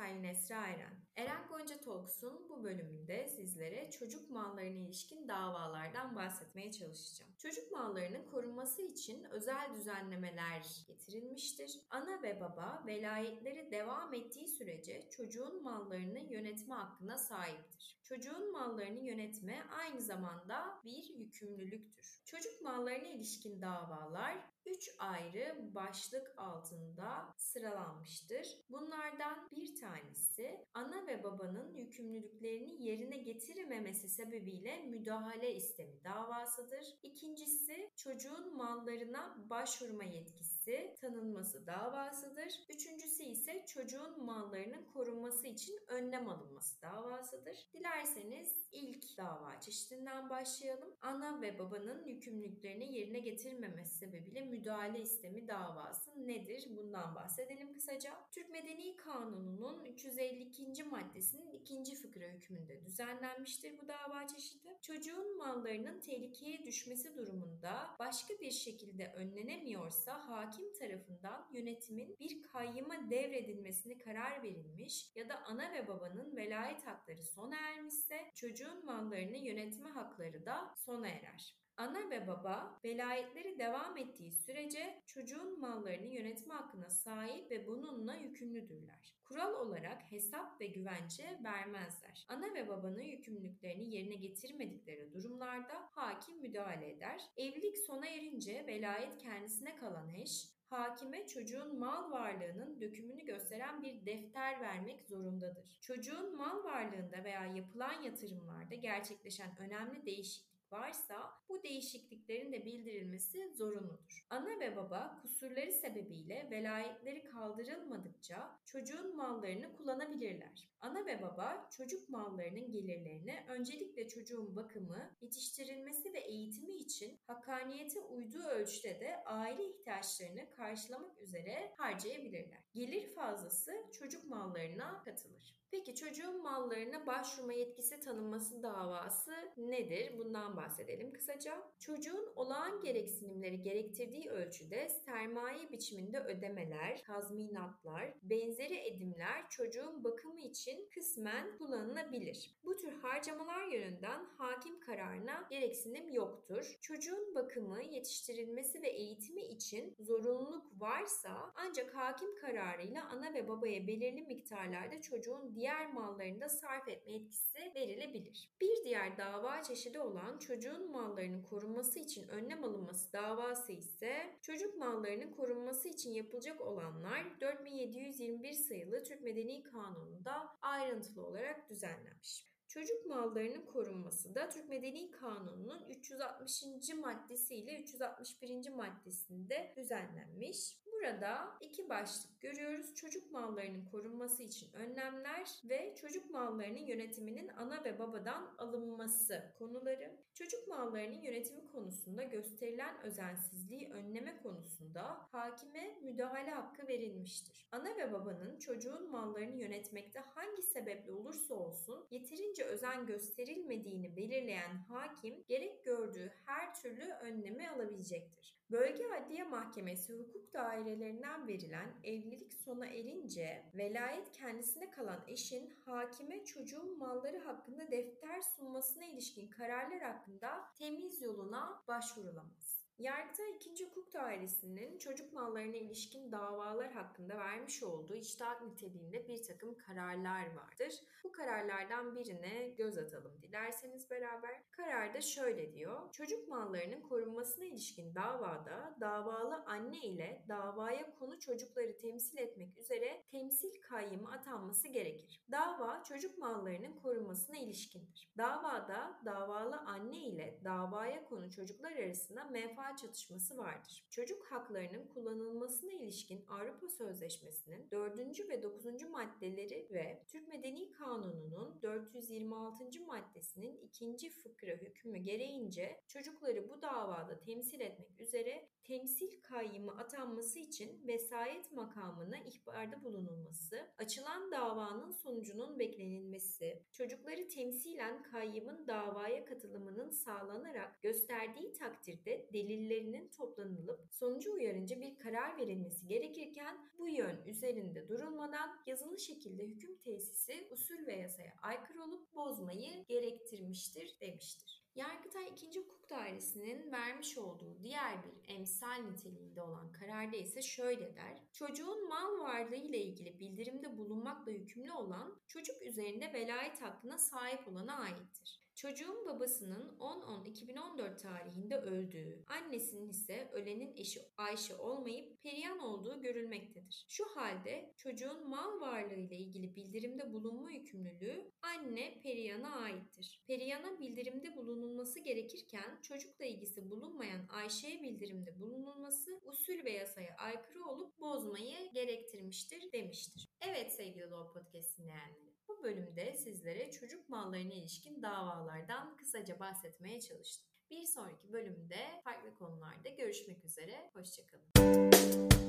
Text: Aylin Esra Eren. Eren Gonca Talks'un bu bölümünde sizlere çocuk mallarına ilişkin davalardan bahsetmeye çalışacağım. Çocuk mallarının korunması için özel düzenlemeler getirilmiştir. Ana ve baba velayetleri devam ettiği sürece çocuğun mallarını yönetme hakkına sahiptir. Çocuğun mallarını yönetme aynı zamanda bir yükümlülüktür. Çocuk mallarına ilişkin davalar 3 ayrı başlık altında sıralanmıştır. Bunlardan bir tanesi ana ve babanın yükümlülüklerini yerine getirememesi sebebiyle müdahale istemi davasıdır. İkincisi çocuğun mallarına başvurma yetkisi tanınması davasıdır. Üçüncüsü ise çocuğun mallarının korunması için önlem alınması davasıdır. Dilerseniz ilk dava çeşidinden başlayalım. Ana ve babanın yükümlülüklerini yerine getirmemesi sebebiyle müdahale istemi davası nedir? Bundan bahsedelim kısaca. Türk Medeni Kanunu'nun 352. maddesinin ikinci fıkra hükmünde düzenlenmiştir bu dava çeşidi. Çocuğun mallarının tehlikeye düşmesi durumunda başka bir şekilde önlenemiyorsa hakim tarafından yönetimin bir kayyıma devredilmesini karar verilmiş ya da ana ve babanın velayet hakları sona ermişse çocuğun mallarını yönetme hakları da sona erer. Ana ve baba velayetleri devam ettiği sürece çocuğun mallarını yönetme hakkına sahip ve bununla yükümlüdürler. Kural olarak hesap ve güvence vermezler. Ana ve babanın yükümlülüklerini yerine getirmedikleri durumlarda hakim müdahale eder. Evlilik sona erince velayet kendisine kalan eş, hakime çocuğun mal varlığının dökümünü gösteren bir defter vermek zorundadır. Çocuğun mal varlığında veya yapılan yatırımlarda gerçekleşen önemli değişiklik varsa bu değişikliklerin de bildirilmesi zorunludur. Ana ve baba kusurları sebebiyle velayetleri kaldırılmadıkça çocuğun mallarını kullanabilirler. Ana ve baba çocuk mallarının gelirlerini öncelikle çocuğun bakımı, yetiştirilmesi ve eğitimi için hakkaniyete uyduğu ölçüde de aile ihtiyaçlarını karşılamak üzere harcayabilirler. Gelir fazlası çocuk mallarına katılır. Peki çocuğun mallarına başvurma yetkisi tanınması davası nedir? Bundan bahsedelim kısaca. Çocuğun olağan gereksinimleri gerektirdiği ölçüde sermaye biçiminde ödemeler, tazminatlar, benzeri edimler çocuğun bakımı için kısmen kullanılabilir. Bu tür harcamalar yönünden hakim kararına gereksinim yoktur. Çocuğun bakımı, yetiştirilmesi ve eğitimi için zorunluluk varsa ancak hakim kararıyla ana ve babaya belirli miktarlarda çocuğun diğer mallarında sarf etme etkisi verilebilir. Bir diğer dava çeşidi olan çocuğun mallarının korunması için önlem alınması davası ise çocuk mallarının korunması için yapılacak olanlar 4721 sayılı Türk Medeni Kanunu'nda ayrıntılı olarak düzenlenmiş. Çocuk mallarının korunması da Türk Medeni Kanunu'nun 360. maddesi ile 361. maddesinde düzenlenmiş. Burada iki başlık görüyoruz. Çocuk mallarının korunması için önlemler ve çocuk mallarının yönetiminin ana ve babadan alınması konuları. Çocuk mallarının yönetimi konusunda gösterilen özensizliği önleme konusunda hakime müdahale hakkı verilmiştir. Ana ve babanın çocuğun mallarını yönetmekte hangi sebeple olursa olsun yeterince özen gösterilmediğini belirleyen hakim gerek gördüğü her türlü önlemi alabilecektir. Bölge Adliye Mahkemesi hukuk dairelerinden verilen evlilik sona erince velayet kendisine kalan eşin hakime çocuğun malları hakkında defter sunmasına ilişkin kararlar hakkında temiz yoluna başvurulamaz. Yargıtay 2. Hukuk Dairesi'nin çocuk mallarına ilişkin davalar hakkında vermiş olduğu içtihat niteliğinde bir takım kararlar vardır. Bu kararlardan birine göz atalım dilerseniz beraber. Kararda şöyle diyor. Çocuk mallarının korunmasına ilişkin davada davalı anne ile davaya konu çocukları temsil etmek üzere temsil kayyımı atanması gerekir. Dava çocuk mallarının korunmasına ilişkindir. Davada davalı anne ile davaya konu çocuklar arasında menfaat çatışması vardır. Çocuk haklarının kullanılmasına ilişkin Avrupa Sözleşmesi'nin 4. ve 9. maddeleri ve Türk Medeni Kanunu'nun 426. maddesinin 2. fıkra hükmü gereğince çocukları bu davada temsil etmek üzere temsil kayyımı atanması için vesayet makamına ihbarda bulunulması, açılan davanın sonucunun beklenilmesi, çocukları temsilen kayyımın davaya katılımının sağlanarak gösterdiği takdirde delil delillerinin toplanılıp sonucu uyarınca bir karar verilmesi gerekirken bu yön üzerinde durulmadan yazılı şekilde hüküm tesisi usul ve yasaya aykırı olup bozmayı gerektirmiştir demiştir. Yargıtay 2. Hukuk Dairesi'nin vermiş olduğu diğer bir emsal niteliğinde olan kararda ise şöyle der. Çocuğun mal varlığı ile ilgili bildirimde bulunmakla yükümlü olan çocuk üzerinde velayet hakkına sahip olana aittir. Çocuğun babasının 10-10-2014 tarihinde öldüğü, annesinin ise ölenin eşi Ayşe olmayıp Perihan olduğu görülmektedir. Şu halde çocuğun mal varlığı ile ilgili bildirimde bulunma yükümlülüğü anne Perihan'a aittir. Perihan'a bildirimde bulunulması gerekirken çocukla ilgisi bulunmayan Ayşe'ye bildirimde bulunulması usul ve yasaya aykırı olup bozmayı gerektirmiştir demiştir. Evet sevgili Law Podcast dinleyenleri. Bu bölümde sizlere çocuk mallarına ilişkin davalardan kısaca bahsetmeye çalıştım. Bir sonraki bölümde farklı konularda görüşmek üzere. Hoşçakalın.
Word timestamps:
Aylin 0.00 0.24
Esra 0.24 0.66
Eren. 0.66 1.02
Eren 1.16 1.48
Gonca 1.48 1.80
Talks'un 1.80 2.48
bu 2.48 2.64
bölümünde 2.64 3.28
sizlere 3.28 3.90
çocuk 3.90 4.30
mallarına 4.30 4.84
ilişkin 4.86 5.28
davalardan 5.28 6.16
bahsetmeye 6.16 6.72
çalışacağım. 6.72 7.32
Çocuk 7.38 7.72
mallarının 7.72 8.26
korunması 8.30 8.82
için 8.82 9.24
özel 9.24 9.74
düzenlemeler 9.74 10.84
getirilmiştir. 10.88 11.80
Ana 11.90 12.22
ve 12.22 12.40
baba 12.40 12.82
velayetleri 12.86 13.70
devam 13.70 14.14
ettiği 14.14 14.48
sürece 14.48 15.08
çocuğun 15.10 15.62
mallarını 15.62 16.18
yönetme 16.18 16.74
hakkına 16.74 17.18
sahiptir. 17.18 18.00
Çocuğun 18.02 18.52
mallarını 18.52 19.00
yönetme 19.00 19.62
aynı 19.70 20.00
zamanda 20.00 20.80
bir 20.84 21.14
yükümlülüktür. 21.18 22.22
Çocuk 22.24 22.62
mallarına 22.62 23.08
ilişkin 23.08 23.62
davalar 23.62 24.52
3 24.66 24.90
ayrı 24.98 25.74
başlık 25.74 26.34
altında 26.36 27.34
sıralanmıştır. 27.52 28.46
Bunlardan 28.70 29.48
bir 29.56 29.80
tanesi 29.80 30.66
ana 30.74 31.06
ve 31.06 31.24
babanın 31.24 31.74
yükümlülüklerini 31.74 32.82
yerine 32.82 33.16
getirememesi 33.16 34.08
sebebiyle 34.08 34.82
müdahale 34.82 35.54
istemi 35.54 36.04
davasıdır. 36.04 36.84
İkincisi 37.02 37.90
çocuğun 37.96 38.56
mallarına 38.56 39.36
başvurma 39.50 40.04
yetkisi 40.04 40.61
tanınması 41.00 41.66
davasıdır. 41.66 42.60
Üçüncüsü 42.68 43.22
ise 43.22 43.64
çocuğun 43.66 44.24
mallarının 44.24 44.84
korunması 44.92 45.46
için 45.46 45.80
önlem 45.88 46.28
alınması 46.28 46.82
davasıdır. 46.82 47.56
Dilerseniz 47.74 48.68
ilk 48.72 49.16
dava 49.16 49.60
çeşidinden 49.60 50.30
başlayalım. 50.30 50.88
Ana 51.02 51.42
ve 51.42 51.58
babanın 51.58 52.04
yükümlülüklerini 52.06 52.94
yerine 52.94 53.18
getirmemesi 53.18 53.96
sebebiyle 53.96 54.40
müdahale 54.40 55.00
istemi 55.00 55.48
davası 55.48 56.26
nedir? 56.26 56.66
Bundan 56.76 57.14
bahsedelim 57.14 57.74
kısaca. 57.74 58.12
Türk 58.30 58.50
Medeni 58.50 58.96
Kanunu'nun 58.96 59.84
352. 59.84 60.84
maddesinin 60.84 61.52
ikinci 61.52 61.94
fıkra 61.94 62.24
hükmünde 62.24 62.84
düzenlenmiştir 62.84 63.78
bu 63.78 63.88
dava 63.88 64.26
çeşidi. 64.26 64.78
Çocuğun 64.82 65.36
mallarının 65.38 66.00
tehlikeye 66.00 66.64
düşmesi 66.64 67.16
durumunda 67.16 67.96
başka 67.98 68.34
bir 68.34 68.50
şekilde 68.50 69.12
önlenemiyorsa 69.12 70.28
hakim 70.28 70.51
tarafından 70.78 71.48
yönetimin 71.52 72.16
bir 72.20 72.42
kayyıma 72.42 73.10
devredilmesini 73.10 73.98
karar 73.98 74.42
verilmiş 74.42 75.16
ya 75.16 75.28
da 75.28 75.44
ana 75.44 75.72
ve 75.72 75.88
babanın 75.88 76.36
velayet 76.36 76.86
hakları 76.86 77.24
sona 77.24 77.56
ermişse 77.56 78.32
çocuğun 78.34 78.84
mallarını 78.84 79.36
yönetme 79.36 79.90
hakları 79.90 80.46
da 80.46 80.74
sona 80.76 81.08
erer. 81.08 81.56
Ana 81.82 82.10
ve 82.10 82.26
baba 82.26 82.80
velayetleri 82.84 83.58
devam 83.58 83.96
ettiği 83.96 84.32
sürece 84.32 85.02
çocuğun 85.06 85.60
mallarını 85.60 86.06
yönetme 86.06 86.54
hakkına 86.54 86.90
sahip 86.90 87.50
ve 87.50 87.66
bununla 87.66 88.14
yükümlüdürler. 88.14 89.14
Kural 89.24 89.54
olarak 89.54 90.12
hesap 90.12 90.60
ve 90.60 90.66
güvence 90.66 91.38
vermezler. 91.44 92.26
Ana 92.28 92.54
ve 92.54 92.68
babanın 92.68 93.02
yükümlülüklerini 93.02 93.94
yerine 93.94 94.14
getirmedikleri 94.14 95.12
durumlarda 95.12 95.88
hakim 95.90 96.40
müdahale 96.40 96.90
eder. 96.90 97.20
Evlilik 97.36 97.78
sona 97.78 98.06
erince 98.06 98.66
velayet 98.66 99.18
kendisine 99.18 99.76
kalan 99.76 100.08
eş, 100.08 100.48
hakime 100.70 101.26
çocuğun 101.26 101.78
mal 101.78 102.10
varlığının 102.10 102.80
dökümünü 102.80 103.24
gösteren 103.24 103.82
bir 103.82 104.06
defter 104.06 104.60
vermek 104.60 105.02
zorundadır. 105.02 105.78
Çocuğun 105.80 106.36
mal 106.36 106.64
varlığında 106.64 107.24
veya 107.24 107.46
yapılan 107.46 108.02
yatırımlarda 108.02 108.74
gerçekleşen 108.74 109.56
önemli 109.58 110.06
değişiklik 110.06 110.52
varsa 110.72 111.30
bu 111.48 111.62
değişikliklerin 111.62 112.52
de 112.52 112.64
bildirilmesi 112.64 113.54
zorunludur. 113.54 114.26
Ana 114.30 114.60
ve 114.60 114.76
baba 114.76 115.18
kusurları 115.22 115.72
sebebiyle 115.72 116.48
velayetleri 116.50 117.24
kaldırılmadıkça 117.24 118.58
çocuğun 118.66 119.16
mallarını 119.16 119.76
kullanabilirler. 119.76 120.68
Ana 120.80 121.06
ve 121.06 121.22
baba 121.22 121.68
çocuk 121.76 122.08
mallarının 122.08 122.70
gelirlerini 122.70 123.44
öncelikle 123.48 124.08
çocuğun 124.08 124.56
bakımı, 124.56 125.10
yetiştirilmesi 125.20 126.12
ve 126.12 126.20
eğitimi 126.20 126.72
için 126.72 127.18
hakkaniyete 127.26 128.00
uyduğu 128.00 128.44
ölçüde 128.44 129.00
de 129.00 129.24
aile 129.24 129.64
ihtiyaçlarını 129.64 130.50
karşılamak 130.50 131.18
üzere 131.18 131.74
harcayabilirler. 131.76 132.60
Gelir 132.74 133.14
fazlası 133.14 133.72
çocuk 133.98 134.24
mallarına 134.24 135.02
katılır. 135.04 135.62
Peki 135.70 135.94
çocuğun 135.94 136.42
mallarına 136.42 137.06
başvurma 137.06 137.52
yetkisi 137.52 138.00
tanınması 138.00 138.62
davası 138.62 139.32
nedir? 139.56 140.18
Bundan 140.18 140.56
bahsedelim 140.62 141.12
kısaca. 141.12 141.62
Çocuğun 141.78 142.32
olağan 142.36 142.80
gereksinimleri 142.80 143.62
gerektirdiği 143.62 144.30
ölçüde 144.30 144.88
sermaye 144.88 145.70
biçiminde 145.72 146.20
ödemeler, 146.20 147.02
tazminatlar, 147.02 148.14
benzeri 148.22 148.78
edimler 148.78 149.48
çocuğun 149.50 150.04
bakımı 150.04 150.40
için 150.40 150.88
kısmen 150.94 151.58
kullanılabilir. 151.58 152.54
Bu 152.64 152.71
tür 152.82 152.92
harcamalar 152.92 153.66
yönünden 153.66 154.24
hakim 154.38 154.80
kararına 154.80 155.46
gereksinim 155.50 156.08
yoktur. 156.08 156.78
Çocuğun 156.80 157.34
bakımı, 157.34 157.82
yetiştirilmesi 157.82 158.82
ve 158.82 158.88
eğitimi 158.88 159.42
için 159.42 159.96
zorunluluk 160.00 160.80
varsa 160.80 161.52
ancak 161.54 161.94
hakim 161.94 162.36
kararıyla 162.36 163.08
ana 163.08 163.34
ve 163.34 163.48
babaya 163.48 163.86
belirli 163.86 164.22
miktarlarda 164.22 165.00
çocuğun 165.00 165.54
diğer 165.54 165.92
mallarında 165.92 166.48
sarf 166.48 166.88
etme 166.88 167.12
etkisi 167.12 167.72
verilebilir. 167.74 168.50
Bir 168.60 168.84
diğer 168.84 169.18
dava 169.18 169.62
çeşidi 169.62 170.00
olan 170.00 170.38
çocuğun 170.38 170.90
mallarının 170.90 171.42
korunması 171.42 171.98
için 171.98 172.28
önlem 172.28 172.64
alınması 172.64 173.12
davası 173.12 173.72
ise 173.72 174.36
çocuk 174.42 174.76
mallarının 174.76 175.32
korunması 175.32 175.88
için 175.88 176.10
yapılacak 176.10 176.60
olanlar 176.60 177.40
4721 177.40 178.52
sayılı 178.52 179.04
Türk 179.04 179.20
Medeni 179.20 179.62
Kanunu'nda 179.62 180.56
ayrıntılı 180.62 181.26
olarak 181.26 181.70
düzenlenmiş. 181.70 182.51
Çocuk 182.74 183.06
mallarının 183.06 183.66
korunması 183.66 184.34
da 184.34 184.48
Türk 184.48 184.68
Medeni 184.68 185.10
Kanunu'nun 185.10 185.82
360. 185.88 186.62
maddesi 186.94 187.54
ile 187.54 187.80
361. 187.80 188.68
maddesinde 188.68 189.72
düzenlenmiş. 189.76 190.78
Burada 190.86 191.48
iki 191.60 191.88
başlık 191.88 192.40
görüyoruz. 192.40 192.94
Çocuk 192.94 193.32
mallarının 193.32 193.84
korunması 193.84 194.42
için 194.42 194.72
önlemler 194.72 195.48
ve 195.64 195.94
çocuk 195.96 196.30
mallarının 196.30 196.86
yönetiminin 196.86 197.48
ana 197.48 197.84
ve 197.84 197.98
babadan 197.98 198.54
alınması 198.58 199.54
konuları. 199.58 200.16
Çocuk 200.34 200.68
mallarının 200.68 201.22
yönetimi 201.22 201.66
konusunda 201.66 202.22
gösterilen 202.22 203.02
özensizliği 203.02 203.88
önleme 203.88 204.42
konusunda 204.42 205.02
hakime 205.32 205.98
müdahale 206.02 206.50
hakkı 206.50 206.88
verilmiştir. 206.88 207.68
Ana 207.72 207.96
ve 207.96 208.12
babanın 208.12 208.58
çocuğun 208.58 209.10
mallarını 209.10 209.56
yönetmekte 209.56 210.20
hangi 210.20 210.62
sebeple 210.62 211.12
olursa 211.12 211.54
olsun 211.54 212.06
yeterince 212.10 212.61
özen 212.64 213.06
gösterilmediğini 213.06 214.16
belirleyen 214.16 214.76
hakim 214.76 215.44
gerek 215.48 215.84
gördüğü 215.84 216.32
her 216.46 216.74
türlü 216.74 217.04
önlemi 217.04 217.70
alabilecektir. 217.70 218.62
Bölge 218.70 219.04
Adliye 219.06 219.44
Mahkemesi 219.44 220.12
hukuk 220.12 220.52
dairelerinden 220.52 221.48
verilen 221.48 221.94
evlilik 222.04 222.52
sona 222.52 222.86
erince 222.86 223.62
velayet 223.74 224.32
kendisine 224.32 224.90
kalan 224.90 225.24
eşin 225.26 225.70
hakime 225.84 226.44
çocuğun 226.44 226.98
malları 226.98 227.38
hakkında 227.38 227.90
defter 227.90 228.40
sunmasına 228.40 229.04
ilişkin 229.04 229.48
kararlar 229.48 230.00
hakkında 230.00 230.64
temiz 230.78 231.22
yoluna 231.22 231.82
başvurulamaz. 231.88 232.81
Yargıtay 233.02 233.50
2. 233.50 233.84
Hukuk 233.84 234.14
Dairesi'nin 234.14 234.98
çocuk 234.98 235.32
mallarına 235.32 235.76
ilişkin 235.76 236.32
davalar 236.32 236.92
hakkında 236.92 237.38
vermiş 237.38 237.82
olduğu 237.82 238.14
içtihat 238.14 238.62
niteliğinde 238.62 239.28
bir 239.28 239.42
takım 239.42 239.74
kararlar 239.74 240.54
vardır. 240.54 240.94
Bu 241.24 241.32
kararlardan 241.32 242.16
birine 242.16 242.68
göz 242.68 242.98
atalım 242.98 243.42
dilerseniz 243.42 244.10
beraber. 244.10 244.62
Kararda 244.70 245.20
şöyle 245.20 245.74
diyor. 245.74 246.12
Çocuk 246.12 246.48
mallarının 246.48 247.00
korunmasına 247.00 247.64
ilişkin 247.64 248.14
davada 248.14 248.96
davalı 249.00 249.64
anne 249.66 250.00
ile 250.00 250.44
davaya 250.48 251.14
konu 251.14 251.38
çocukları 251.38 251.96
temsil 251.98 252.38
etmek 252.38 252.78
üzere 252.78 253.24
temsil 253.30 253.80
kayyımı 253.80 254.32
atanması 254.32 254.88
gerekir. 254.88 255.42
Dava 255.50 256.02
çocuk 256.08 256.38
mallarının 256.38 257.00
korunmasına 257.02 257.56
ilişkindir. 257.56 258.32
Davada 258.38 259.20
davalı 259.24 259.76
anne 259.76 260.18
ile 260.18 260.60
davaya 260.64 261.24
konu 261.24 261.50
çocuklar 261.50 261.92
arasında 261.92 262.44
menfaat 262.44 262.91
çatışması 262.96 263.58
vardır. 263.58 264.06
Çocuk 264.10 264.44
haklarının 264.44 265.06
kullanılmasına 265.06 265.92
ilişkin 265.92 266.44
Avrupa 266.48 266.88
Sözleşmesi'nin 266.88 267.90
4. 267.90 268.48
ve 268.48 268.62
9. 268.62 269.02
maddeleri 269.10 269.88
ve 269.90 270.24
Türk 270.28 270.48
Medeni 270.48 270.90
Kanunu'nun 270.90 271.82
426. 272.22 273.04
maddesinin 273.06 273.78
2. 273.82 274.30
fıkra 274.30 274.72
hükmü 274.72 275.18
gereğince 275.18 276.00
çocukları 276.08 276.68
bu 276.68 276.82
davada 276.82 277.38
temsil 277.38 277.80
etmek 277.80 278.20
üzere 278.20 278.68
temsil 278.84 279.40
kayyımı 279.42 279.98
atanması 279.98 280.58
için 280.58 281.06
vesayet 281.06 281.72
makamına 281.72 282.38
ihbarda 282.38 283.04
bulunulması, 283.04 283.88
açılan 283.98 284.52
davanın 284.52 285.10
sonucunun 285.10 285.78
beklenilmesi, 285.78 286.82
çocukları 286.92 287.48
temsilen 287.48 288.22
kayyımın 288.22 288.86
davaya 288.86 289.44
katılımının 289.44 290.10
sağlanarak 290.10 291.02
gösterdiği 291.02 291.72
takdirde 291.72 292.48
delil 292.52 292.82
delillerinin 292.82 293.28
toplanılıp 293.28 294.00
sonucu 294.10 294.52
uyarınca 294.52 295.00
bir 295.00 295.18
karar 295.18 295.56
verilmesi 295.56 296.06
gerekirken 296.06 296.88
bu 296.98 297.08
yön 297.08 297.44
üzerinde 297.46 298.08
durulmadan 298.08 298.82
yazılı 298.86 299.18
şekilde 299.18 299.66
hüküm 299.66 299.96
tesisi 299.96 300.68
usul 300.70 301.06
ve 301.06 301.12
yasaya 301.12 301.54
aykırı 301.62 302.02
olup 302.12 302.34
bozmayı 302.34 303.04
gerektirmiştir 303.06 304.16
demiştir. 304.20 304.82
Yargıtay 304.94 305.48
2. 305.48 305.80
Hukuk 305.80 306.10
Dairesi'nin 306.10 306.92
vermiş 306.92 307.38
olduğu 307.38 307.82
diğer 307.82 308.24
bir 308.24 308.54
emsal 308.54 309.02
niteliğinde 309.02 309.62
olan 309.62 309.92
kararda 309.92 310.36
ise 310.36 310.62
şöyle 310.62 311.16
der. 311.16 311.42
Çocuğun 311.52 312.08
mal 312.08 312.38
varlığı 312.38 312.76
ile 312.76 312.98
ilgili 312.98 313.40
bildirimde 313.40 313.98
bulunmakla 313.98 314.52
yükümlü 314.52 314.92
olan 314.92 315.40
çocuk 315.48 315.82
üzerinde 315.82 316.32
velayet 316.32 316.82
hakkına 316.82 317.18
sahip 317.18 317.68
olana 317.68 317.96
aittir. 317.96 318.62
Çocuğun 318.74 319.26
babasının 319.26 319.96
10-10-2014 319.98 321.16
tarihinde 321.16 321.76
öldüğü, 321.78 322.44
annesinin 322.46 323.08
ise 323.08 323.50
ölenin 323.52 323.94
eşi 323.96 324.20
Ayşe 324.36 324.76
olmayıp 324.76 325.42
Perihan 325.42 325.78
olduğu 325.78 326.20
görülmektedir. 326.20 327.06
Şu 327.08 327.24
halde 327.24 327.94
çocuğun 327.96 328.48
mal 328.48 328.80
varlığı 328.80 329.14
ile 329.14 329.36
ilgili 329.36 329.76
bildirimde 329.76 330.32
bulunma 330.32 330.70
yükümlülüğü 330.70 331.52
anne 331.82 332.20
Perihan'a 332.22 332.74
aittir. 332.76 333.40
Perihan'a 333.46 333.98
bildirimde 333.98 334.56
bulunulması 334.56 335.20
gerekirken 335.20 336.00
çocukla 336.02 336.44
ilgisi 336.44 336.90
bulunmayan 336.90 337.46
Ayşe'ye 337.48 338.02
bildirimde 338.02 338.58
bulunulması 338.58 339.40
usul 339.44 339.84
ve 339.84 339.90
yasaya 339.90 340.36
aykırı 340.36 340.84
olup 340.84 341.20
bozmayı 341.20 341.92
gerektirmiştir 341.92 342.92
demiştir. 342.92 343.48
Evet 343.60 343.92
sevgili 343.92 344.30
Law 344.30 344.60
Podcast 344.60 344.98
dinleyenleri. 344.98 345.52
Bu 345.68 345.82
bölümde 345.82 346.36
sizlere 346.36 346.90
çocuk 346.90 347.28
mallarına 347.28 347.72
ilişkin 347.72 348.22
davalardan 348.22 349.16
kısaca 349.16 349.60
bahsetmeye 349.60 350.20
çalıştım. 350.20 350.68
Bir 350.90 351.06
sonraki 351.06 351.52
bölümde 351.52 352.20
farklı 352.24 352.54
konularda 352.54 353.08
görüşmek 353.08 353.64
üzere. 353.64 354.10
Hoşçakalın. 354.14 355.61